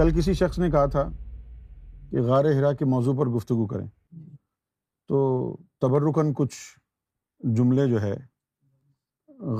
کل 0.00 0.10
کسی 0.18 0.32
شخص 0.34 0.58
نے 0.58 0.68
کہا 0.70 0.82
تھا 0.92 1.00
کہ 2.10 2.18
غار 2.26 2.44
ہرا 2.58 2.70
کے 2.78 2.84
موضوع 2.92 3.14
پر 3.16 3.26
گفتگو 3.32 3.64
کریں 3.72 3.86
تو 5.08 5.16
تبرکن 5.80 6.28
کچھ 6.36 6.54
جملے 7.56 7.84
جو 7.90 7.98
ہے 8.02 8.12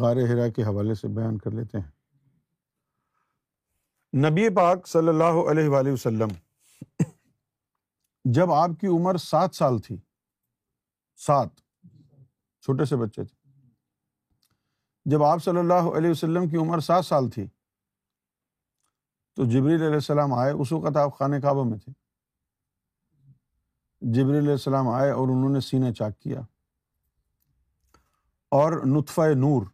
غار 0.00 0.16
ہرا 0.30 0.46
کے 0.56 0.62
حوالے 0.68 0.94
سے 1.00 1.06
بیان 1.18 1.34
کر 1.44 1.50
لیتے 1.58 1.74
ہیں 1.78 1.90
نبی 4.28 4.44
پاک 4.60 4.78
صلی 4.94 5.08
اللہ 5.14 5.36
علیہ 5.50 5.68
وآلہ 5.74 5.92
وسلم 5.98 6.28
جب 8.38 8.48
آپ 8.62 8.72
کی 8.80 8.86
عمر 8.96 9.14
سات 9.26 9.50
سال 9.60 9.74
تھی 9.88 9.96
سات 11.26 11.50
چھوٹے 12.64 12.84
سے 12.92 12.96
بچے 13.04 13.22
تھے 13.24 13.36
جب 15.10 15.20
آپ 15.32 15.38
صلی 15.44 15.58
اللہ 15.68 15.84
علیہ 15.98 16.10
وسلم 16.10 16.44
کی 16.48 16.56
عمر 16.66 16.78
سات 16.90 17.04
سال 17.14 17.26
تھی 17.34 17.44
تو 19.36 19.44
جبری 19.50 19.74
علیہ 19.74 19.86
السلام 19.94 20.32
آئے 20.34 20.52
اس 20.60 20.72
وقت 20.72 20.96
آپ 20.96 21.16
خانہ 21.18 21.36
کعبہ 21.42 21.64
میں 21.68 21.78
تھے 21.84 21.92
جبری 24.14 24.38
علیہ 24.38 24.50
السلام 24.50 24.88
آئے 24.88 25.10
اور 25.10 25.28
انہوں 25.28 25.50
نے 25.54 25.60
سینے 25.60 25.92
چاک 25.98 26.18
کیا 26.22 26.40
اور 28.60 28.72
نطفہ 28.96 29.28
نور 29.44 29.66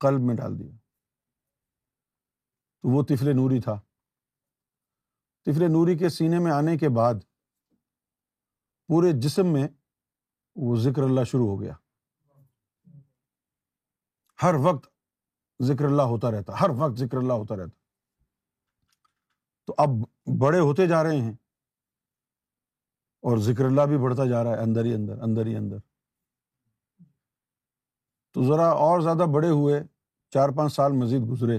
قلب 0.00 0.20
میں 0.28 0.34
ڈال 0.36 0.58
دیا 0.58 0.70
تو 2.82 2.88
وہ 2.96 3.02
طفل 3.08 3.34
نوری 3.36 3.60
تھا 3.60 3.78
طفل 5.46 5.70
نوری 5.72 5.96
کے 5.98 6.08
سینے 6.08 6.38
میں 6.44 6.52
آنے 6.52 6.76
کے 6.78 6.88
بعد 6.98 7.14
پورے 8.88 9.12
جسم 9.22 9.52
میں 9.52 9.66
وہ 10.64 10.76
ذکر 10.80 11.02
اللہ 11.02 11.24
شروع 11.30 11.46
ہو 11.48 11.60
گیا 11.60 11.72
ہر 14.42 14.54
وقت 14.62 14.92
ذکر 15.62 15.84
اللہ 15.84 16.10
ہوتا 16.12 16.30
رہتا 16.30 16.60
ہر 16.60 16.70
وقت 16.78 16.98
ذکر 16.98 17.16
اللہ 17.16 17.32
ہوتا 17.42 17.56
رہتا 17.56 17.82
تو 19.66 19.74
اب 19.82 19.90
بڑے 20.40 20.58
ہوتے 20.58 20.86
جا 20.88 21.02
رہے 21.02 21.16
ہیں 21.20 21.32
اور 23.28 23.38
ذکر 23.44 23.64
اللہ 23.64 23.82
بھی 23.88 23.98
بڑھتا 23.98 24.24
جا 24.30 24.42
رہا 24.44 24.56
ہے 24.56 24.62
اندر 24.62 24.84
ہی 24.84 24.92
اندر 24.94 25.20
اندر 25.22 25.46
ہی 25.46 25.54
اندر 25.56 25.78
تو 28.34 28.42
ذرا 28.48 28.66
اور 28.86 29.00
زیادہ 29.00 29.26
بڑے 29.34 29.48
ہوئے 29.48 29.80
چار 30.34 30.48
پانچ 30.56 30.72
سال 30.72 30.92
مزید 31.02 31.28
گزرے 31.30 31.58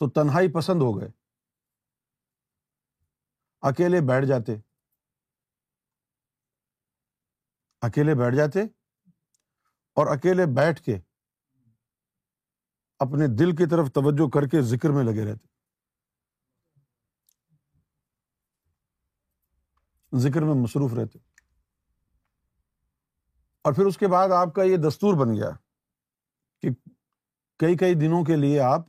تو 0.00 0.08
تنہائی 0.10 0.52
پسند 0.52 0.82
ہو 0.82 0.98
گئے 1.00 1.08
اکیلے 3.70 4.00
بیٹھ 4.08 4.26
جاتے 4.26 4.56
اکیلے 7.88 8.14
بیٹھ 8.20 8.34
جاتے 8.36 8.60
اور 10.00 10.06
اکیلے 10.16 10.46
بیٹھ 10.56 10.82
کے 10.82 10.96
اپنے 13.04 13.26
دل 13.38 13.54
کی 13.56 13.66
طرف 13.70 13.86
توجہ 13.94 14.28
کر 14.32 14.46
کے 14.54 14.60
ذکر 14.70 14.90
میں 14.96 15.02
لگے 15.04 15.24
رہتے 15.24 15.48
ذکر 20.24 20.42
میں 20.48 20.54
مصروف 20.62 20.94
رہتے 20.94 21.18
اور 23.68 23.72
پھر 23.74 23.86
اس 23.86 23.96
کے 23.98 24.08
بعد 24.16 24.30
آپ 24.40 24.54
کا 24.54 24.62
یہ 24.62 24.76
دستور 24.88 25.14
بن 25.24 25.34
گیا 25.36 25.50
کہ 26.62 26.68
کئی 27.64 27.76
کئی 27.82 27.94
دنوں 28.04 28.24
کے 28.30 28.36
لیے 28.36 28.58
آپ 28.70 28.84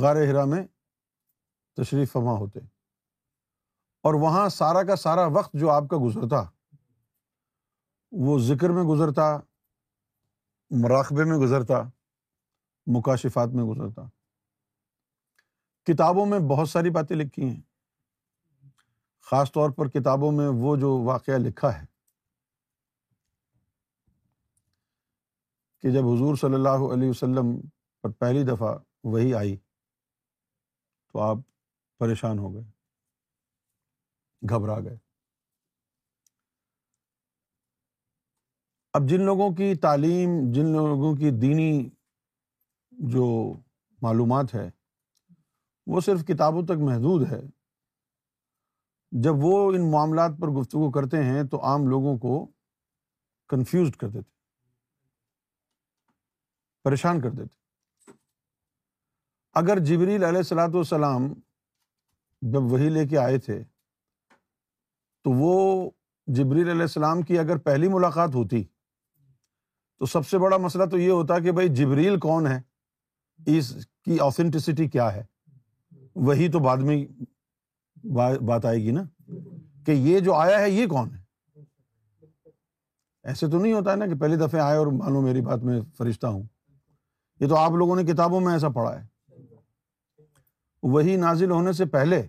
غار 0.00 0.16
ہرا 0.30 0.44
میں 0.54 0.62
تشریف 1.76 2.12
فما 2.12 2.32
ہوتے 2.38 2.60
اور 4.08 4.14
وہاں 4.24 4.48
سارا 4.56 4.82
کا 4.90 4.96
سارا 5.04 5.26
وقت 5.38 5.52
جو 5.60 5.70
آپ 5.70 5.88
کا 5.90 5.96
گزرتا 6.06 6.42
وہ 8.26 8.38
ذکر 8.52 8.70
میں 8.78 8.82
گزرتا 8.92 9.30
مراقبے 10.82 11.24
میں 11.30 11.38
گزرتا 11.44 11.82
مکاشفات 12.96 13.48
میں 13.54 13.64
گزرتا 13.64 14.02
کتابوں 15.86 16.24
میں 16.26 16.38
بہت 16.50 16.68
ساری 16.68 16.90
باتیں 16.90 17.16
لکھی 17.16 17.44
ہیں 17.48 17.60
خاص 19.30 19.50
طور 19.52 19.70
پر 19.76 19.88
کتابوں 19.98 20.30
میں 20.32 20.46
وہ 20.60 20.74
جو 20.84 20.96
واقعہ 21.04 21.38
لکھا 21.38 21.78
ہے 21.80 21.84
کہ 25.82 25.90
جب 25.92 26.06
حضور 26.12 26.36
صلی 26.40 26.54
اللہ 26.54 26.86
علیہ 26.94 27.08
وسلم 27.10 27.56
پر 28.02 28.10
پہلی 28.20 28.42
دفعہ 28.52 28.74
وہی 29.12 29.34
آئی 29.40 29.56
تو 29.56 31.20
آپ 31.22 31.38
پریشان 31.98 32.38
ہو 32.38 32.54
گئے 32.54 32.64
گھبرا 34.54 34.78
گئے 34.88 34.96
اب 38.98 39.08
جن 39.08 39.22
لوگوں 39.24 39.50
کی 39.54 39.74
تعلیم 39.82 40.38
جن 40.52 40.66
لوگوں 40.72 41.14
کی 41.16 41.30
دینی 41.40 41.70
جو 43.12 43.24
معلومات 44.02 44.54
ہے 44.54 44.68
وہ 45.90 46.00
صرف 46.04 46.24
کتابوں 46.28 46.62
تک 46.66 46.80
محدود 46.88 47.26
ہے 47.32 47.40
جب 49.22 49.44
وہ 49.44 49.70
ان 49.74 49.90
معاملات 49.90 50.30
پر 50.40 50.48
گفتگو 50.60 50.90
کرتے 50.92 51.22
ہیں 51.24 51.42
تو 51.50 51.60
عام 51.66 51.86
لوگوں 51.88 52.16
کو 52.18 52.44
کنفیوزڈ 53.48 53.96
کر 53.96 54.08
دیتے 54.08 54.30
پریشان 56.84 57.20
کر 57.20 57.30
دیتے 57.30 57.56
اگر 59.58 59.78
جبریل 59.84 60.24
علیہ 60.24 60.38
السلاۃ 60.38 60.74
والسلام 60.74 61.32
جب 62.52 62.72
وہی 62.72 62.88
لے 62.88 63.06
کے 63.08 63.18
آئے 63.18 63.38
تھے 63.46 63.62
تو 65.24 65.30
وہ 65.38 65.90
جبریل 66.36 66.68
علیہ 66.70 66.80
السلام 66.82 67.22
کی 67.30 67.38
اگر 67.38 67.56
پہلی 67.68 67.88
ملاقات 67.92 68.34
ہوتی 68.34 68.62
تو 69.98 70.06
سب 70.06 70.26
سے 70.28 70.38
بڑا 70.38 70.56
مسئلہ 70.64 70.84
تو 70.90 70.98
یہ 70.98 71.10
ہوتا 71.10 71.38
کہ 71.44 71.52
بھائی 71.52 71.68
جبریل 71.74 72.18
کون 72.20 72.46
ہے 72.46 72.60
اس 73.56 73.72
کی 74.04 74.18
آتھینٹسٹی 74.20 74.86
کیا 74.88 75.12
ہے 75.14 75.22
وہی 76.26 76.48
تو 76.52 76.58
بعد 76.64 76.78
میں 76.86 77.04
بات 78.46 78.64
آئے 78.66 78.78
گی 78.82 78.90
نا 78.90 79.02
کہ 79.86 79.92
یہ 80.06 80.20
جو 80.24 80.34
آیا 80.34 80.58
ہے 80.60 80.70
یہ 80.70 80.86
کون 80.88 81.10
ہے 81.14 81.26
ایسے 83.30 83.46
تو 83.50 83.58
نہیں 83.60 83.72
ہوتا 83.72 83.90
ہے 83.92 83.96
نا 83.96 84.06
کہ 84.06 84.14
پہلی 84.20 84.36
دفعہ 84.46 84.60
آئے 84.60 84.76
اور 84.78 84.86
مانو 84.92 85.20
میری 85.20 85.40
بات 85.44 85.62
میں 85.64 85.80
فرشتہ 85.98 86.26
ہوں 86.26 86.42
یہ 87.40 87.48
تو 87.48 87.56
آپ 87.56 87.72
لوگوں 87.80 87.96
نے 87.96 88.04
کتابوں 88.12 88.40
میں 88.40 88.52
ایسا 88.52 88.68
پڑھا 88.78 88.98
ہے 89.00 89.06
وہی 90.94 91.16
نازل 91.16 91.50
ہونے 91.50 91.72
سے 91.72 91.84
پہلے 91.94 92.22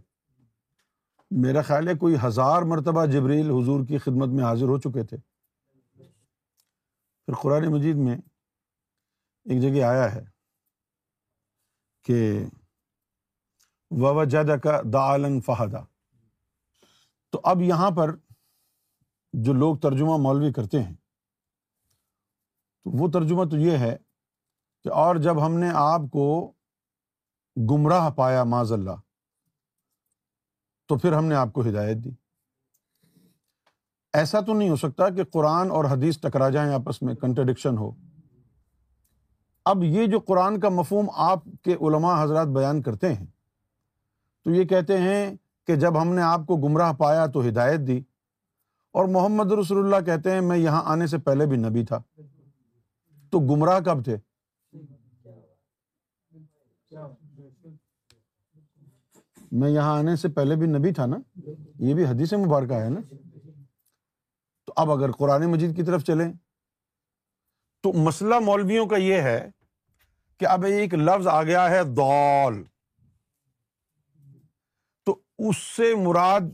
میرا 1.41 1.61
خیال 1.61 1.87
ہے 1.87 1.93
کوئی 2.01 2.15
ہزار 2.25 2.61
مرتبہ 2.71 3.05
جبریل 3.11 3.49
حضور 3.51 3.85
کی 3.87 3.97
خدمت 4.05 4.29
میں 4.37 4.43
حاضر 4.43 4.67
ہو 4.69 4.77
چکے 4.79 5.03
تھے 5.03 5.17
پھر 7.25 7.33
قرآن 7.41 7.67
مجید 7.71 7.95
میں 8.05 8.15
ایک 8.15 9.61
جگہ 9.61 9.81
آیا 9.87 10.13
ہے 10.15 10.23
کہ 12.05 12.21
وج 14.01 14.35
کا 14.63 14.79
دعلن 14.93 15.39
فہدا 15.45 15.79
تو 17.31 17.39
اب 17.51 17.61
یہاں 17.61 17.89
پر 17.97 18.15
جو 19.45 19.53
لوگ 19.53 19.75
ترجمہ 19.81 20.15
مولوی 20.21 20.51
کرتے 20.53 20.81
ہیں 20.83 20.93
تو 22.83 22.91
وہ 23.01 23.09
ترجمہ 23.13 23.43
تو 23.49 23.57
یہ 23.57 23.77
ہے 23.77 23.95
کہ 24.83 24.89
اور 25.03 25.15
جب 25.25 25.45
ہم 25.45 25.57
نے 25.59 25.69
آپ 25.75 26.01
کو 26.11 26.23
گمراہ 27.71 28.09
پایا 28.17 28.43
معذ 28.53 28.71
اللہ 28.73 28.95
تو 30.87 30.97
پھر 30.97 31.13
ہم 31.13 31.25
نے 31.25 31.35
آپ 31.35 31.51
کو 31.53 31.61
ہدایت 31.67 31.97
دی 32.03 32.11
ایسا 34.19 34.39
تو 34.45 34.53
نہیں 34.59 34.69
ہو 34.69 34.75
سکتا 34.83 35.09
کہ 35.15 35.23
قرآن 35.33 35.71
اور 35.71 35.85
حدیث 35.91 36.17
ٹکرا 36.21 36.49
جائیں 36.55 36.71
آپس 36.73 37.01
میں 37.01 37.15
کنٹرڈکشن 37.21 37.77
ہو 37.77 37.91
اب 39.67 39.83
یہ 39.83 40.05
جو 40.11 40.19
قرآن 40.27 40.59
کا 40.59 40.69
مفہوم 40.69 41.09
آپ 41.31 41.43
کے 41.63 41.75
علماء 41.87 42.21
حضرات 42.23 42.47
بیان 42.57 42.81
کرتے 42.81 43.13
ہیں 43.13 43.25
تو 44.43 44.53
یہ 44.53 44.63
کہتے 44.67 44.97
ہیں 44.97 45.35
کہ 45.67 45.75
جب 45.79 46.01
ہم 46.01 46.13
نے 46.13 46.21
آپ 46.21 46.45
کو 46.47 46.55
گمراہ 46.67 46.91
پایا 46.99 47.25
تو 47.33 47.47
ہدایت 47.47 47.79
دی 47.87 47.99
اور 48.99 49.05
محمد 49.15 49.51
رسول 49.59 49.83
اللہ 49.85 50.05
کہتے 50.05 50.31
ہیں 50.31 50.41
میں 50.41 50.57
یہاں 50.57 50.81
آنے 50.93 51.07
سے 51.07 51.17
پہلے 51.27 51.45
بھی 51.47 51.57
نبی 51.57 51.83
تھا 51.85 52.01
تو 53.31 53.39
گمراہ 53.53 53.79
کب 53.85 54.03
تھے 54.05 54.15
میں 59.59 59.69
یہاں 59.69 59.97
آنے 59.97 60.15
سے 60.23 60.27
پہلے 60.29 60.55
بھی 60.55 60.67
نبی 60.67 60.91
تھا 60.93 61.05
نا 61.05 61.17
یہ 61.85 61.93
بھی 61.95 62.05
حدیث 62.05 62.33
مبارکہ 62.33 62.81
ہے 62.81 62.89
نا 62.89 62.99
تو 64.65 64.73
اب 64.81 64.91
اگر 64.91 65.11
قرآن 65.19 65.45
مجید 65.51 65.75
کی 65.75 65.83
طرف 65.83 66.03
چلیں 66.05 66.29
تو 67.83 67.91
مسئلہ 68.05 68.35
مولویوں 68.45 68.85
کا 68.87 68.97
یہ 68.97 69.21
ہے 69.27 69.39
کہ 70.39 70.45
اب 70.47 70.63
ایک 70.65 70.93
لفظ 70.93 71.27
آ 71.27 71.41
گیا 71.43 71.69
ہے 71.69 71.83
دول 71.99 72.61
تو 75.05 75.17
اس 75.49 75.57
سے 75.75 75.93
مراد 76.03 76.49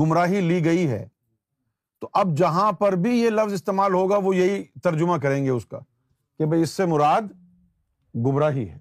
گمراہی 0.00 0.40
لی 0.48 0.64
گئی 0.64 0.88
ہے 0.90 1.06
تو 2.00 2.08
اب 2.20 2.36
جہاں 2.36 2.70
پر 2.80 2.92
بھی 3.04 3.16
یہ 3.18 3.30
لفظ 3.30 3.52
استعمال 3.52 3.94
ہوگا 3.94 4.16
وہ 4.22 4.34
یہی 4.36 4.62
ترجمہ 4.84 5.16
کریں 5.22 5.44
گے 5.44 5.50
اس 5.50 5.66
کا 5.66 5.78
کہ 6.38 6.46
بھائی 6.46 6.62
اس 6.62 6.70
سے 6.78 6.84
مراد 6.94 7.30
گمراہی 8.26 8.68
ہے 8.70 8.78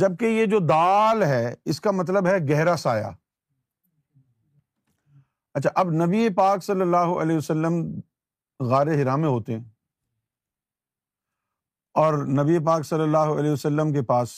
جبکہ 0.00 0.26
یہ 0.40 0.46
جو 0.50 0.58
دال 0.68 1.22
ہے 1.22 1.54
اس 1.72 1.80
کا 1.80 1.90
مطلب 1.90 2.26
ہے 2.26 2.36
گہرا 2.50 2.76
سایہ 2.84 3.10
اچھا 5.54 5.70
اب 5.80 5.90
نبی 6.04 6.28
پاک 6.36 6.62
صلی 6.64 6.80
اللہ 6.80 7.18
علیہ 7.22 7.36
وسلم 7.36 7.82
غار 8.70 8.86
ہرا 9.00 9.16
میں 9.24 9.28
ہوتے 9.28 9.56
ہیں 9.56 9.62
اور 12.00 12.14
نبی 12.40 12.58
پاک 12.66 12.82
صلی 12.86 13.02
اللہ 13.02 13.32
علیہ 13.38 13.50
وسلم 13.50 13.92
کے 13.92 14.02
پاس 14.12 14.30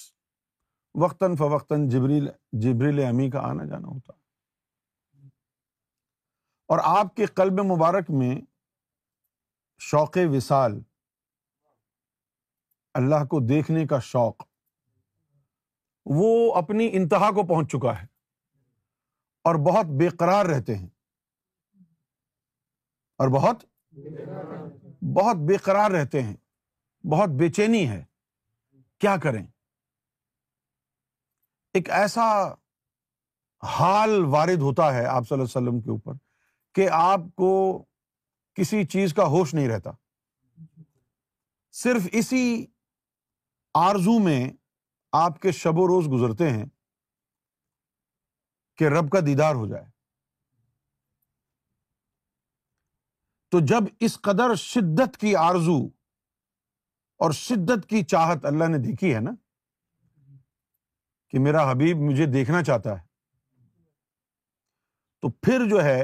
وقتاً 1.02 1.36
فوقتاً 1.38 1.88
جبریل 1.88 2.28
جبریل 2.62 3.02
امی 3.06 3.28
کا 3.30 3.40
آنا 3.48 3.64
جانا 3.64 3.88
ہوتا 3.88 4.12
اور 6.74 6.78
آپ 6.98 7.14
کے 7.16 7.26
قلب 7.40 7.60
مبارک 7.72 8.10
میں 8.22 8.34
شوق 9.90 10.18
وصال 10.36 10.78
اللہ 13.00 13.24
کو 13.30 13.40
دیکھنے 13.46 13.86
کا 13.86 13.98
شوق 14.10 14.42
وہ 16.18 16.28
اپنی 16.62 16.88
انتہا 16.96 17.30
کو 17.34 17.46
پہنچ 17.54 17.70
چکا 17.72 18.00
ہے 18.00 18.06
اور 19.48 19.54
بہت 19.70 19.86
بے 19.98 20.08
قرار 20.18 20.46
رہتے 20.46 20.76
ہیں 20.76 20.88
اور 23.22 23.28
بہت 23.40 23.64
بہت 25.16 25.46
بے 25.48 25.56
قرار 25.64 25.90
رہتے 25.90 26.22
ہیں 26.22 26.36
بہت 27.10 27.30
بے 27.38 27.48
چینی 27.52 27.86
ہے 27.88 28.02
کیا 29.00 29.16
کریں 29.22 29.42
ایک 31.74 31.88
ایسا 32.00 32.24
حال 33.78 34.10
وارد 34.34 34.62
ہوتا 34.62 34.92
ہے 34.94 35.04
آپ 35.06 35.28
صلی 35.28 35.34
اللہ 35.38 35.44
علیہ 35.58 35.68
وسلم 35.68 35.80
کے 35.80 35.90
اوپر 35.90 36.12
کہ 36.74 36.88
آپ 36.98 37.20
کو 37.36 37.50
کسی 38.58 38.84
چیز 38.94 39.12
کا 39.14 39.24
ہوش 39.34 39.52
نہیں 39.54 39.68
رہتا 39.68 39.90
صرف 41.82 42.06
اسی 42.20 42.42
آرزو 43.82 44.18
میں 44.22 44.44
آپ 45.24 45.40
کے 45.42 45.52
شب 45.52 45.78
و 45.78 45.86
روز 45.88 46.08
گزرتے 46.12 46.50
ہیں 46.50 46.64
کہ 48.78 48.88
رب 48.98 49.10
کا 49.10 49.20
دیدار 49.26 49.54
ہو 49.54 49.66
جائے 49.70 49.84
تو 53.50 53.60
جب 53.72 53.84
اس 54.06 54.20
قدر 54.20 54.54
شدت 54.68 55.16
کی 55.20 55.34
آرزو 55.36 55.78
اور 57.22 57.31
شدت 57.40 57.87
کی 57.88 58.02
چاہت 58.12 58.44
اللہ 58.46 58.69
نے 58.69 58.78
دیکھی 58.87 59.14
ہے 59.14 59.20
نا 59.20 59.31
کہ 61.31 61.38
میرا 61.40 61.70
حبیب 61.70 62.00
مجھے 62.11 62.26
دیکھنا 62.32 62.62
چاہتا 62.64 62.93
ہے 62.99 63.05
تو 65.22 65.28
پھر 65.43 65.66
جو 65.69 65.82
ہے 65.84 66.00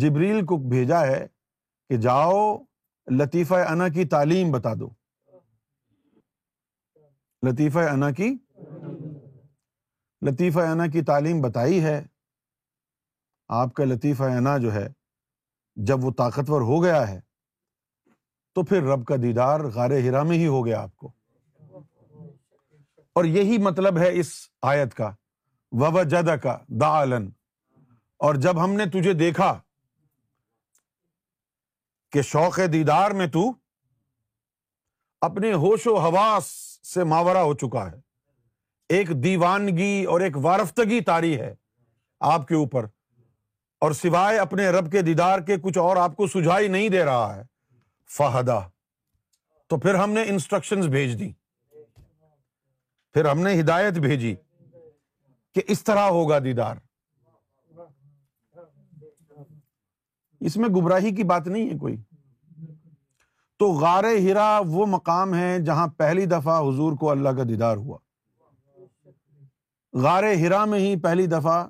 جبریل 0.00 0.44
کو 0.46 0.56
بھیجا 0.68 1.00
ہے 1.06 1.26
کہ 1.88 1.96
جاؤ 2.06 2.38
لطیفہ 3.20 3.54
انا 3.68 3.88
کی 3.94 4.04
تعلیم 4.14 4.50
بتا 4.52 4.72
دو 4.80 4.88
لطیفہ 7.48 7.88
انا 7.92 8.10
کی 8.20 8.34
لطیفہ 10.26 10.60
انا 10.72 10.86
کی 10.92 11.02
تعلیم 11.10 11.40
بتائی 11.42 11.82
ہے 11.84 12.00
آپ 13.62 13.72
کا 13.74 13.84
لطیفہ 13.84 14.22
انا 14.36 14.56
جو 14.64 14.72
ہے 14.74 14.86
جب 15.86 16.04
وہ 16.04 16.10
طاقتور 16.18 16.60
ہو 16.70 16.82
گیا 16.82 17.06
ہے 17.08 17.20
تو 18.58 18.62
پھر 18.66 18.82
رب 18.92 19.04
کا 19.06 19.16
دیدار 19.22 19.60
غار 19.74 19.90
ہرا 20.08 20.22
میں 20.28 20.36
ہی 20.36 20.46
ہو 20.52 20.64
گیا 20.66 20.78
آپ 20.82 20.96
کو 20.98 21.10
اور 23.18 23.24
یہی 23.24 23.56
مطلب 23.62 23.98
ہے 23.98 24.08
اس 24.20 24.30
آیت 24.70 24.94
کا 24.94 25.10
و 25.80 26.02
جدا 26.14 26.34
کا 26.46 26.56
دا 26.80 26.86
اور 28.26 28.34
جب 28.46 28.62
ہم 28.64 28.72
نے 28.76 28.84
تجھے 28.92 29.12
دیکھا 29.18 29.52
کہ 32.12 32.22
شوق 32.30 32.58
دیدار 32.72 33.10
میں 33.20 33.26
تو 33.32 33.42
اپنے 35.26 35.52
ہوش 35.66 35.86
و 35.90 35.96
حواس 36.06 36.46
سے 36.94 37.04
ماورا 37.12 37.42
ہو 37.42 37.52
چکا 37.64 37.84
ہے 37.90 38.00
ایک 38.96 39.10
دیوانگی 39.22 39.94
اور 40.10 40.20
ایک 40.28 40.36
وارفتگی 40.46 41.00
تاری 41.10 41.34
ہے 41.40 41.54
آپ 42.32 42.48
کے 42.48 42.54
اوپر 42.62 42.86
اور 43.86 43.92
سوائے 44.02 44.38
اپنے 44.46 44.68
رب 44.78 44.90
کے 44.92 45.02
دیدار 45.12 45.40
کے 45.50 45.56
کچھ 45.62 45.78
اور 45.84 45.96
آپ 46.06 46.16
کو 46.16 46.26
سجھائی 46.34 46.68
نہیں 46.76 46.88
دے 46.96 47.04
رہا 47.04 47.34
ہے 47.36 47.42
فہدا 48.16 48.58
تو 49.70 49.76
پھر 49.80 49.94
ہم 49.94 50.10
نے 50.12 50.22
انسٹرکشن 50.28 50.88
بھیج 50.90 51.18
دی 51.18 51.30
پھر 53.14 53.24
ہم 53.30 53.40
نے 53.40 53.60
ہدایت 53.60 53.98
بھیجی 54.08 54.34
کہ 55.54 55.62
اس 55.72 55.82
طرح 55.84 56.08
ہوگا 56.16 56.38
دیدار 56.44 56.76
اس 60.48 60.56
میں 60.56 60.68
گبراہی 60.76 61.14
کی 61.14 61.22
بات 61.32 61.46
نہیں 61.46 61.70
ہے 61.70 61.78
کوئی 61.78 61.96
تو 63.58 63.70
غار 63.80 64.04
ہرا 64.28 64.48
وہ 64.72 64.84
مقام 64.88 65.34
ہے 65.34 65.58
جہاں 65.66 65.86
پہلی 65.98 66.26
دفعہ 66.32 66.60
حضور 66.68 66.92
کو 67.00 67.10
اللہ 67.10 67.28
کا 67.36 67.42
دیدار 67.48 67.76
ہوا 67.76 67.98
غار 70.02 70.24
ہرا 70.42 70.64
میں 70.72 70.78
ہی 70.80 70.94
پہلی 71.02 71.26
دفعہ 71.26 71.64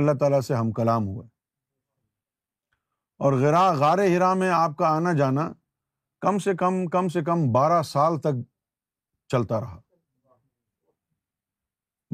اللہ 0.00 0.12
تعالیٰ 0.20 0.40
سے 0.46 0.54
ہم 0.54 0.70
کلام 0.78 1.06
ہوا 1.08 1.22
اور 3.24 3.32
غار 3.80 3.98
ہرا 3.98 4.32
میں 4.38 4.48
آپ 4.54 4.70
کا 4.78 4.86
آنا 4.94 5.12
جانا 5.18 5.42
کم 6.22 6.38
سے 6.46 6.52
کم 6.58 6.74
کم 6.94 7.06
سے 7.12 7.20
کم 7.24 7.44
بارہ 7.52 7.80
سال 7.90 8.18
تک 8.24 8.42
چلتا 9.32 9.60
رہا 9.60 9.78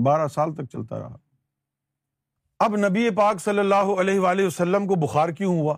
بارہ 0.06 0.28
سال 0.34 0.54
تک 0.54 0.68
چلتا 0.72 0.98
رہا 0.98 1.16
اب 2.66 2.76
نبی 2.86 3.08
پاک 3.16 3.40
صلی 3.44 3.58
اللہ 3.58 3.90
علیہ 4.00 4.46
وسلم 4.46 4.86
کو 4.88 5.00
بخار 5.06 5.28
کیوں 5.40 5.58
ہوا 5.58 5.76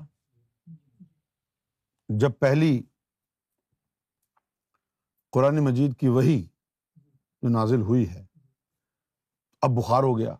جب 2.25 2.39
پہلی 2.41 2.71
قرآن 5.37 5.65
مجید 5.71 5.97
کی 6.01 6.09
وہی 6.19 6.41
جو 6.43 7.49
نازل 7.59 7.81
ہوئی 7.93 8.09
ہے 8.11 8.25
اب 9.67 9.77
بخار 9.81 10.03
ہو 10.11 10.17
گیا 10.19 10.35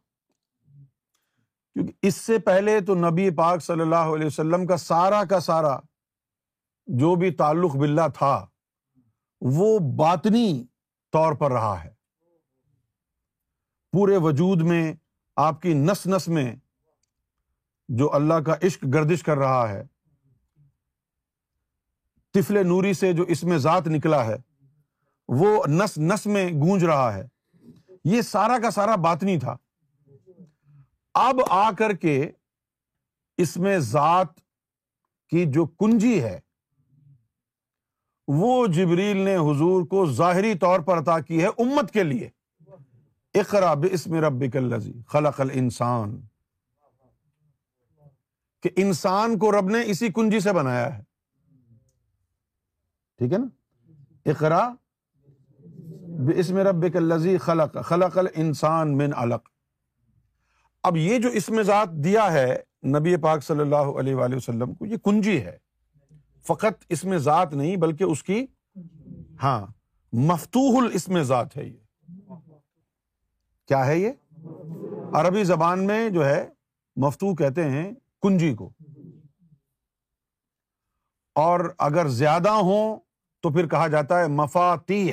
کیونکہ 1.75 2.07
اس 2.07 2.15
سے 2.15 2.39
پہلے 2.47 2.79
تو 2.87 2.95
نبی 3.09 3.29
پاک 3.37 3.63
صلی 3.63 3.81
اللہ 3.81 4.13
علیہ 4.15 4.27
وسلم 4.27 4.67
کا 4.67 4.77
سارا 4.77 5.23
کا 5.31 5.39
سارا 5.41 5.77
جو 7.01 7.15
بھی 7.17 7.31
تعلق 7.37 7.77
باللہ 7.81 8.09
تھا 8.19 8.35
وہ 9.59 9.79
باطنی 9.99 10.47
طور 11.13 11.35
پر 11.41 11.53
رہا 11.53 11.77
ہے 11.85 11.91
پورے 13.93 14.17
وجود 14.23 14.61
میں 14.67 14.93
آپ 15.47 15.61
کی 15.63 15.73
نس 15.75 16.07
نس 16.07 16.29
میں 16.29 16.51
جو 17.99 18.13
اللہ 18.15 18.41
کا 18.47 18.55
عشق 18.67 18.85
گردش 18.95 19.23
کر 19.23 19.37
رہا 19.39 19.69
ہے 19.73 19.83
تفل 22.35 22.67
نوری 22.67 22.93
سے 22.95 23.13
جو 23.13 23.23
اس 23.35 23.43
میں 23.45 23.59
ذات 23.67 23.87
نکلا 23.89 24.25
ہے 24.27 24.37
وہ 25.41 25.49
نس 25.81 25.97
نس 26.13 26.27
میں 26.37 26.49
گونج 26.63 26.85
رہا 26.85 27.13
ہے 27.17 27.27
یہ 28.15 28.23
سارا 28.31 28.59
کا 28.63 28.71
سارا 28.75 28.95
باطنی 29.07 29.39
تھا 29.41 29.57
اب 31.21 31.41
آ 31.51 31.71
کر 31.79 31.93
کے 32.03 32.21
اس 33.43 33.57
میں 33.61 33.79
ذات 33.79 34.35
کی 35.31 35.45
جو 35.53 35.65
کنجی 35.81 36.21
ہے 36.23 36.39
وہ 38.39 38.67
جبریل 38.75 39.17
نے 39.25 39.37
حضور 39.37 39.85
کو 39.89 40.05
ظاہری 40.13 40.55
طور 40.61 40.81
پر 40.87 40.99
عطا 40.99 41.19
کی 41.21 41.43
ہے 41.43 41.47
امت 41.65 41.91
کے 41.93 42.03
لیے 42.03 42.29
اقرا 43.41 43.73
بسم 43.83 44.15
ربک 44.25 44.57
الذی 44.57 44.93
خلق 45.13 45.41
الانسان 45.41 46.21
کہ 48.63 48.71
انسان 48.85 49.39
کو 49.39 49.51
رب 49.59 49.71
نے 49.77 49.83
اسی 49.91 50.09
کنجی 50.17 50.41
سے 50.41 50.53
بنایا 50.53 50.95
ہے 50.97 51.03
ٹھیک 53.19 53.33
ہے 53.33 53.39
نا 53.39 54.29
اقرا 54.31 54.69
بسم 56.29 56.59
ربک 56.69 56.97
الذی 56.97 57.37
خلق 57.49 57.77
خلق 57.85 58.19
الانسان 58.19 58.97
من 58.99 59.15
علق 59.23 59.52
اب 60.89 60.97
یہ 60.97 61.19
جو 61.23 61.29
اس 61.41 61.49
میں 61.51 61.63
ذات 61.63 61.89
دیا 62.05 62.33
ہے 62.33 62.47
نبی 62.99 63.17
پاک 63.23 63.43
صلی 63.45 63.61
اللہ 63.61 63.91
علیہ 64.01 64.15
وآلہ 64.15 64.35
وسلم 64.37 64.73
کو 64.75 64.87
یہ 64.87 64.97
کنجی 65.05 65.41
ہے 65.45 65.57
فقط 66.47 66.85
اس 66.97 67.03
میں 67.11 67.19
ذات 67.27 67.53
نہیں 67.55 67.77
بلکہ 67.83 68.05
اس 68.05 68.23
کی 68.23 68.45
ہاں 69.43 69.61
مفتوح 70.31 70.81
الاسم 70.83 71.21
ذات 71.29 71.57
ہے 71.57 71.65
یہ 71.67 71.77
کیا 73.69 73.85
ہے 73.87 73.99
یہ 73.99 75.19
عربی 75.21 75.45
زبان 75.51 75.87
میں 75.87 76.09
جو 76.11 76.25
ہے 76.27 76.45
مفتو 77.05 77.35
کہتے 77.37 77.65
ہیں 77.71 77.91
کنجی 78.23 78.53
کو 78.55 78.69
اور 81.47 81.61
اگر 81.91 82.09
زیادہ 82.23 82.49
ہوں 82.69 82.99
تو 83.43 83.51
پھر 83.53 83.69
کہا 83.69 83.87
جاتا 83.95 84.19
ہے 84.21 84.27
مفاتیح 84.41 85.13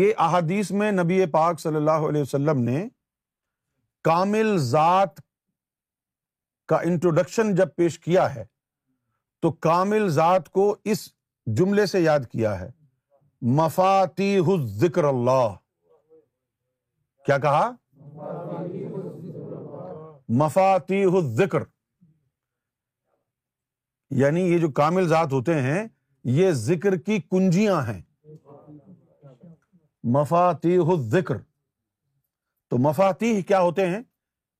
یہ 0.00 0.12
احادیث 0.26 0.70
میں 0.82 0.90
نبی 0.92 1.24
پاک 1.38 1.60
صلی 1.60 1.76
اللہ 1.76 2.06
علیہ 2.10 2.22
وسلم 2.22 2.60
نے 2.64 2.86
کامل 4.06 4.50
ذات 4.62 5.20
کا 6.68 6.76
انٹروڈکشن 6.88 7.54
جب 7.54 7.68
پیش 7.76 7.98
کیا 8.00 8.34
ہے 8.34 8.44
تو 9.42 9.50
کامل 9.66 10.08
ذات 10.18 10.48
کو 10.58 10.66
اس 10.92 10.98
جملے 11.58 11.86
سے 11.92 12.00
یاد 12.00 12.28
کیا 12.32 12.58
ہے 12.60 12.70
مفاتی 13.60 14.28
ذکر 14.82 15.04
اللہ 15.04 15.54
کیا 17.26 17.38
کہا 17.46 17.70
مفاتی 20.44 21.04
ذکر 21.42 21.62
یعنی 24.22 24.40
یہ 24.52 24.58
جو 24.66 24.70
کامل 24.82 25.08
ذات 25.14 25.32
ہوتے 25.32 25.54
ہیں 25.62 25.86
یہ 26.38 26.50
ذکر 26.62 26.96
کی 27.08 27.18
کنجیاں 27.30 27.82
ہیں 27.88 28.00
مفاتی 30.18 30.78
ذکر 31.18 31.36
تو 32.70 32.78
مفاتی 32.88 33.40
کیا 33.48 33.60
ہوتے 33.60 33.86
ہیں 33.88 34.02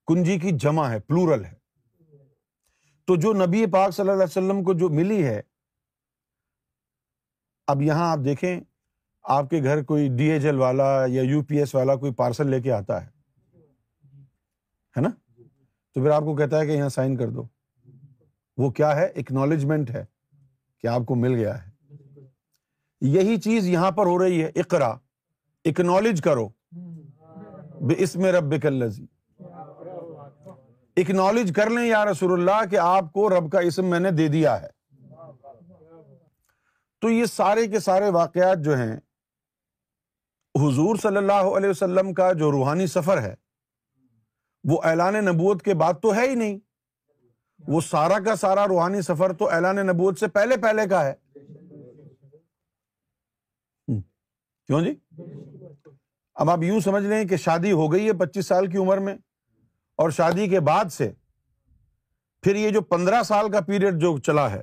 کنجی 0.07 0.39
کی 0.39 0.51
جمع 0.61 0.89
ہے 0.91 0.99
پلورل 1.07 1.45
ہے 1.45 1.55
تو 3.07 3.17
جو 3.25 3.33
نبی 3.47 3.65
پاک 3.73 3.93
صلی 3.95 4.03
اللہ 4.09 4.23
علیہ 4.23 4.31
وسلم 4.39 4.63
کو 4.65 4.73
جو 4.81 4.89
ملی 4.99 5.23
ہے 5.25 5.41
اب 7.73 7.83
یہاں 7.83 8.11
آپ 8.11 8.19
دیکھیں 8.25 8.61
آپ 9.37 9.49
کے 9.51 9.63
گھر 9.65 9.83
کوئی 9.85 10.09
ڈی 10.17 10.25
ایچ 10.31 10.45
ایل 10.47 10.59
والا 10.59 10.89
یا 11.11 11.23
یو 11.31 11.43
پی 11.45 11.59
ایس 11.59 11.75
والا 11.75 11.95
کوئی 12.03 12.13
پارسل 12.23 12.49
لے 12.51 12.61
کے 12.63 12.73
آتا 12.73 13.03
ہے 13.05 13.11
ہے 14.97 15.01
نا 15.01 15.09
تو 15.37 16.03
پھر 16.03 16.11
آپ 16.11 16.23
کو 16.25 16.37
کہتا 16.37 16.61
ہے 16.61 16.67
کہ 16.67 16.73
یہاں 16.73 16.89
سائن 16.99 17.17
کر 17.17 17.31
دو 17.39 17.45
وہ 18.63 18.71
کیا 18.79 18.95
ہے 18.97 19.07
اکنالجمنٹ 19.23 19.91
ہے 19.95 20.05
کہ 20.83 20.87
آپ 20.89 21.03
کو 21.07 21.15
مل 21.25 21.35
گیا 21.35 21.63
ہے 21.65 22.25
یہی 23.17 23.41
چیز 23.41 23.67
یہاں 23.69 23.91
پر 23.97 24.07
ہو 24.07 24.19
رہی 24.25 24.43
ہے 24.43 24.51
اقرا 24.61 24.95
اکنالج 25.71 26.21
کرو 26.25 26.49
رب 28.39 28.55
کلزی 28.63 29.07
اکنالج 31.01 31.53
کر 31.57 31.71
لیں 31.71 31.85
یا 31.87 32.05
رسول 32.05 32.33
اللہ 32.33 32.65
کہ 32.71 32.77
آپ 32.83 33.13
کو 33.13 33.29
رب 33.31 33.51
کا 33.53 33.59
اسم 33.71 33.91
میں 33.91 33.99
نے 34.01 34.11
دے 34.19 34.27
دیا 34.37 34.61
ہے 34.63 34.69
تو 37.03 37.11
یہ 37.11 37.25
سارے 37.33 37.67
کے 37.73 37.81
سارے 37.81 38.09
واقعات 38.19 38.65
جو 38.65 38.77
ہیں 38.79 38.97
حضور 40.63 40.97
صلی 41.03 41.17
اللہ 41.17 41.57
علیہ 41.57 41.69
وسلم 41.71 42.13
کا 42.21 42.33
جو 42.43 42.51
روحانی 42.53 42.87
سفر 42.87 43.21
ہے 43.23 43.35
وہ 44.71 44.79
اعلان 44.91 45.15
نبوت 45.25 45.63
کے 45.63 45.75
بعد 45.83 46.01
تو 46.03 46.15
ہے 46.15 46.29
ہی 46.29 46.35
نہیں 46.35 46.59
وہ 47.73 47.81
سارا 47.91 48.19
کا 48.25 48.35
سارا 48.37 48.67
روحانی 48.69 49.03
سفر 49.03 49.33
تو 49.43 49.51
اعلان 49.55 49.87
نبوت 49.87 50.19
سے 50.21 50.27
پہلے 50.39 50.57
پہلے 50.63 50.87
کا 50.89 51.05
ہے 51.07 51.15
کیوں 54.69 54.81
جی 54.85 54.95
اب 56.43 56.51
آپ 56.51 56.63
یوں 56.63 56.81
سمجھ 56.85 57.05
لیں 57.05 57.25
کہ 57.29 57.37
شادی 57.45 57.71
ہو 57.73 57.91
گئی 57.93 58.07
ہے 58.07 58.13
پچیس 58.19 58.47
سال 58.47 58.67
کی 58.71 58.79
عمر 58.79 58.99
میں 59.05 59.15
اور 60.03 60.11
شادی 60.17 60.47
کے 60.49 60.61
بعد 60.69 60.91
سے 60.93 61.11
پھر 62.43 62.55
یہ 62.57 62.71
جو 62.71 62.81
پندرہ 62.93 63.23
سال 63.29 63.51
کا 63.53 63.61
پیریڈ 63.67 64.01
جو 64.01 64.17
چلا 64.27 64.51
ہے 64.53 64.61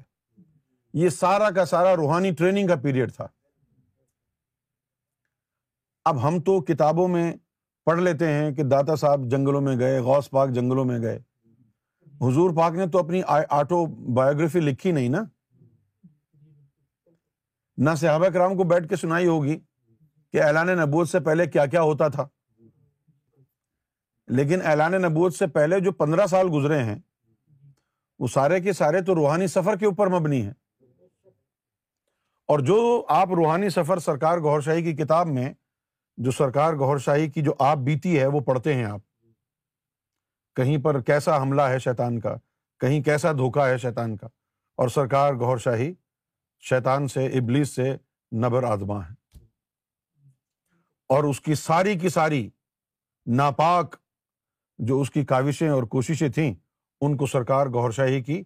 یہ 1.04 1.10
سارا 1.10 1.50
کا 1.56 1.66
سارا 1.66 1.96
روحانی 1.96 2.32
ٹریننگ 2.42 2.68
کا 2.68 2.76
پیریڈ 2.84 3.14
تھا 3.14 3.28
اب 6.10 6.28
ہم 6.28 6.40
تو 6.46 6.60
کتابوں 6.68 7.08
میں 7.08 7.32
پڑھ 7.86 8.00
لیتے 8.02 8.28
ہیں 8.34 8.52
کہ 8.56 8.64
داتا 8.72 8.96
صاحب 8.96 9.24
جنگلوں 9.32 9.62
میں 9.62 9.76
گئے 9.80 10.00
غوث 10.10 10.30
پاک 10.30 10.50
جنگلوں 10.56 10.86
میں 10.86 11.00
گئے 11.02 11.18
حضور 12.28 12.54
پاک 12.58 12.74
نے 12.76 12.88
تو 12.92 13.00
اپنی 13.00 13.22
آٹو 13.60 13.86
بایوگرافی 14.16 14.60
لکھی 14.60 14.92
نہیں 14.92 15.10
نا 15.16 15.24
نہ 17.84 17.96
صحابہ 18.00 18.30
کرام 18.34 18.56
کو 18.58 18.64
بیٹھ 18.72 18.88
کے 18.90 18.96
سنائی 19.02 19.28
ہوگی 19.28 19.58
کہ 20.34 20.42
اعلان 20.42 20.68
نبوت 20.78 21.10
سے 21.10 21.20
پہلے 21.26 21.46
کیا 21.48 21.66
کیا 21.74 21.82
ہوتا 21.82 22.08
تھا 22.16 22.28
لیکن 24.38 24.62
اعلان 24.68 24.92
نبوت 25.02 25.34
سے 25.34 25.48
پہلے 25.58 25.80
جو 25.88 25.92
پندرہ 26.00 26.26
سال 26.30 26.48
گزرے 26.54 26.78
ہیں 26.84 27.00
وہ 28.20 28.28
سارے 28.34 28.60
کے 28.62 28.74
سارے 28.74 29.02
تو 29.10 29.16
روحانی 29.16 29.48
سفر 29.56 29.76
کے 29.80 29.86
اوپر 29.86 30.08
مبنی 30.18 30.46
ہے 30.46 30.52
اور 32.54 32.60
جو 32.70 32.78
آپ 33.20 33.34
روحانی 33.38 33.70
سفر 33.78 34.00
سرکار 34.06 34.38
گور 34.48 34.62
شاہی 34.62 34.84
کی 34.84 34.96
کتاب 35.04 35.28
میں 35.38 35.52
جو 36.26 36.32
سرکار 36.38 36.74
گور 36.80 36.98
شاہی 37.06 37.30
کی 37.32 37.42
جو 37.44 37.54
آپ 37.70 37.78
بیتی 37.86 38.20
ہے 38.20 38.26
وہ 38.36 38.40
پڑھتے 38.50 38.74
ہیں 38.76 38.84
آپ 38.86 39.00
کہیں 40.56 40.78
پر 40.84 41.00
کیسا 41.10 41.42
حملہ 41.42 41.62
ہے 41.70 41.80
شیطان 41.90 42.20
کا 42.20 42.36
کہیں 42.80 43.02
کیسا 43.04 43.32
دھوکا 43.38 43.70
ہے 43.70 43.78
شیطان 43.88 44.16
کا 44.18 44.28
اور 44.82 44.88
سرکار 45.00 45.34
گور 45.46 45.58
شاہی 45.64 45.94
شیطان 46.70 47.08
سے 47.14 47.26
ابلیس 47.40 47.76
سے 47.76 47.96
نبر 48.46 48.64
آزما 48.72 49.04
ہے 49.10 49.22
اور 51.16 51.24
اس 51.30 51.40
کی 51.46 51.56
ساری 51.56 51.94
کی 52.00 52.10
ساری 52.10 52.40
ناپاک 53.40 53.96
جو 54.88 55.00
اس 55.02 55.10
کی 55.12 55.24
کاوشیں 55.32 55.68
اور 55.70 55.84
کوششیں 55.96 56.30
تھیں 56.36 56.54
ان 57.06 57.18
کو 57.18 57.26
سرکار 57.34 57.68
گور 57.74 57.92
شاہی 57.98 58.22
کی 58.30 58.42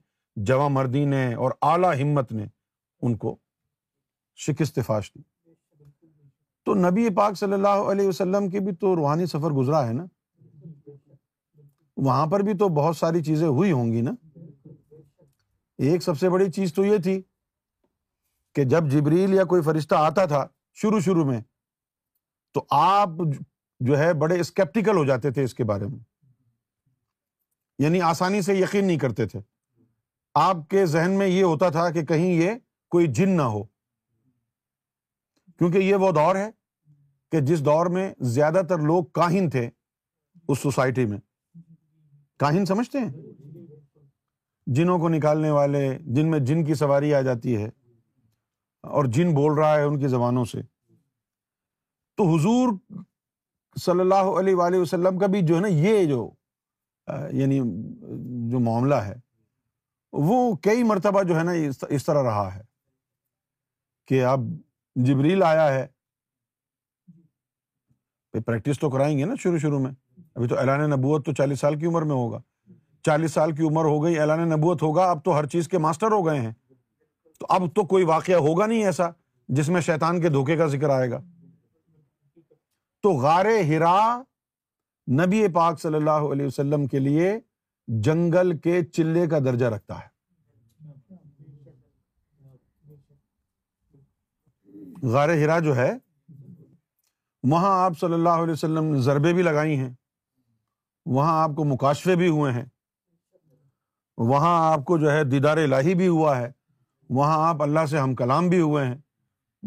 جوا 0.50 0.68
مردی 0.80 1.04
نے 1.14 1.22
اور 1.46 1.52
اعلیٰ 1.70 1.94
ہمت 2.02 2.32
نے 2.40 2.46
ان 3.08 3.16
کو 3.24 3.36
شکست 4.48 4.80
فاش 4.88 5.12
دی 5.16 5.22
تو 6.66 6.76
نبی 6.88 7.08
پاک 7.18 7.38
صلی 7.46 7.54
اللہ 7.62 7.90
علیہ 7.94 8.08
وسلم 8.08 8.50
کی 8.56 8.60
بھی 8.66 8.74
تو 8.82 8.96
روحانی 8.96 9.26
سفر 9.38 9.56
گزرا 9.62 9.86
ہے 9.88 9.94
نا 10.04 10.06
وہاں 12.10 12.26
پر 12.32 12.44
بھی 12.50 12.54
تو 12.64 12.70
بہت 12.84 12.98
ساری 12.98 13.24
چیزیں 13.30 13.48
ہوئی 13.48 13.72
ہوں 13.72 13.92
گی 13.92 14.02
نا 14.10 14.16
ایک 15.92 16.04
سب 16.12 16.20
سے 16.20 16.30
بڑی 16.36 16.52
چیز 16.60 16.74
تو 16.76 16.86
یہ 16.86 16.98
تھی 17.04 17.22
کہ 18.56 18.64
جب 18.76 18.90
جبریل 18.98 19.34
یا 19.34 19.44
کوئی 19.54 19.62
فرشتہ 19.72 20.04
آتا 20.12 20.26
تھا 20.36 20.46
شروع 20.82 21.00
شروع 21.10 21.26
میں 21.32 21.42
تو 22.58 22.62
آپ 22.76 23.10
جو 23.86 23.98
ہے 23.98 24.14
بڑے 24.20 24.40
اسکیپٹیکل 24.40 24.98
ہو 24.98 25.04
جاتے 25.06 25.32
تھے 25.32 25.44
اس 25.44 25.54
کے 25.54 25.64
بارے 25.72 25.86
میں 25.88 25.98
یعنی 27.84 28.00
آسانی 28.02 28.42
سے 28.42 28.54
یقین 28.56 28.86
نہیں 28.86 28.98
کرتے 29.00 29.26
تھے 29.32 29.40
آپ 30.44 30.58
کے 30.70 30.86
ذہن 30.94 31.12
میں 31.18 31.28
یہ 31.28 31.44
ہوتا 31.44 31.70
تھا 31.76 31.90
کہ 31.98 32.04
کہیں 32.12 32.26
یہ 32.34 32.52
کوئی 32.92 33.08
جن 33.20 33.36
نہ 33.38 33.42
ہو 33.56 33.62
کیونکہ 35.58 35.78
یہ 35.88 35.96
وہ 36.06 36.12
دور 36.18 36.36
ہے 36.36 36.50
کہ 37.32 37.40
جس 37.52 37.64
دور 37.66 37.86
میں 37.98 38.10
زیادہ 38.36 38.62
تر 38.70 38.78
لوگ 38.92 39.04
کاہن 39.20 39.50
تھے 39.50 39.66
اس 40.48 40.60
سوسائٹی 40.60 41.06
میں 41.12 41.18
کاہن 42.40 42.66
سمجھتے 42.72 43.00
ہیں 43.04 43.68
جنوں 44.80 44.98
کو 45.00 45.10
نکالنے 45.18 45.50
والے 45.58 45.84
جن 46.16 46.32
میں 46.32 46.40
جن 46.50 46.64
کی 46.66 46.74
سواری 46.84 47.14
آ 47.16 47.22
جاتی 47.32 47.58
ہے 47.64 47.70
اور 48.98 49.06
جن 49.18 49.34
بول 49.34 49.58
رہا 49.58 49.74
ہے 49.76 49.84
ان 49.84 50.00
کی 50.00 50.08
زبانوں 50.16 50.46
سے 50.54 50.62
تو 52.18 52.24
حضور 52.34 52.70
صلی 53.82 54.00
اللہ 54.00 54.30
علیہ 54.40 54.56
وآلہ 54.56 54.78
وسلم 54.82 55.18
کا 55.20 55.28
بھی 55.34 55.42
جو 55.48 55.56
ہے 55.56 55.60
نا 55.62 55.68
یہ 55.68 56.06
جو 56.10 56.30
یعنی 57.40 57.60
جو 58.52 58.60
معاملہ 58.70 58.96
ہے 59.08 59.14
وہ 60.30 60.38
کئی 60.64 60.84
مرتبہ 60.92 61.22
جو 61.32 61.38
ہے 61.38 61.44
نا 61.44 61.52
اس 61.98 62.06
طرح 62.06 62.24
رہا 62.24 62.48
ہے 62.56 62.62
کہ 64.08 64.24
اب 64.26 64.48
جبریل 65.08 65.44
آیا 65.44 65.72
ہے 65.74 65.86
پریکٹس 68.46 68.80
تو 68.80 68.90
کرائیں 68.90 69.18
گے 69.18 69.26
نا 69.26 69.34
شروع 69.44 69.58
شروع 69.62 69.80
میں 69.80 69.92
ابھی 70.36 70.48
تو 70.48 70.58
اعلان 70.60 70.90
نبوت 70.90 71.26
تو 71.26 71.34
چالیس 71.34 71.60
سال 71.60 71.78
کی 71.80 71.86
عمر 71.86 72.02
میں 72.10 72.16
ہوگا 72.16 72.40
چالیس 73.06 73.32
سال 73.34 73.52
کی 73.56 73.64
عمر 73.68 73.86
ہو 73.86 74.04
گئی 74.04 74.20
اعلان 74.20 74.48
نبوت 74.50 74.82
ہوگا 74.84 75.10
اب 75.12 75.24
تو 75.26 75.38
ہر 75.38 75.46
چیز 75.54 75.68
کے 75.68 75.78
ماسٹر 75.86 76.12
ہو 76.12 76.26
گئے 76.26 76.40
ہیں 76.40 76.52
تو 77.40 77.46
اب 77.58 77.72
تو 77.76 77.84
کوئی 77.94 78.04
واقعہ 78.16 78.36
ہوگا 78.48 78.66
نہیں 78.66 78.84
ایسا 78.86 79.10
جس 79.58 79.70
میں 79.76 79.82
شیطان 79.82 80.22
کے 80.22 80.30
دھوکے 80.30 80.56
کا 80.58 80.66
ذکر 80.76 80.90
آئے 81.00 81.10
گا 81.12 81.22
تو 83.08 83.12
غار 83.24 83.46
ہرا 83.68 83.98
نبی 85.20 85.42
پاک 85.54 85.80
صلی 85.82 85.96
اللہ 85.98 86.24
علیہ 86.34 86.46
وسلم 86.46 86.86
کے 86.94 87.00
لیے 87.00 87.30
جنگل 88.08 88.58
کے 88.64 88.82
چلے 88.94 89.26
کا 89.34 89.40
درجہ 89.46 89.66
رکھتا 89.74 90.00
ہے 90.00 90.08
غار 95.14 95.30
ہرا 95.44 95.60
جو 95.68 95.76
ہے 95.76 95.90
وہاں 97.52 97.72
آپ 97.86 98.00
صلی 98.02 98.14
اللہ 98.14 98.44
علیہ 98.44 98.54
وسلم 98.54 98.92
نے 98.94 99.00
ضربے 99.08 99.34
بھی 99.34 99.44
لگائی 99.50 99.78
ہیں 99.80 99.90
وہاں 101.20 101.42
آپ 101.44 101.56
کو 101.58 101.64
مکاشفے 101.74 102.16
بھی 102.24 102.30
ہوئے 102.38 102.52
ہیں 102.54 102.66
وہاں 104.34 104.56
آپ 104.72 104.84
کو 104.88 104.98
جو 105.06 105.12
ہے 105.12 105.24
دیدار 105.36 105.66
لاہی 105.76 105.96
بھی 106.04 106.08
ہوا 106.18 106.38
ہے 106.40 106.52
وہاں 107.20 107.44
آپ 107.50 107.62
اللہ 107.70 107.86
سے 107.92 107.98
ہم 108.00 108.16
کلام 108.24 108.50
بھی 108.56 108.60
ہوئے 108.70 108.86
ہیں 108.86 108.98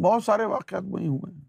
بہت 0.07 0.25
سارے 0.25 0.45
واقعات 0.57 0.83
وہیں 0.89 1.09
ہوئے 1.09 1.33
ہیں 1.35 1.49